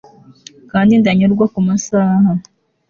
[0.71, 2.31] Kandi ndanyurwa kumasaha